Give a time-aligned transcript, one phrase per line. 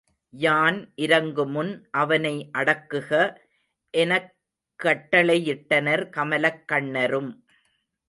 [0.29, 1.83] யான் இரங்குமுன்
[1.91, 3.37] அவனை அடக்குக.
[3.93, 4.35] எனக்
[4.75, 7.31] கட்டளை யிட்டனர் கமலக் கண்ணரும்.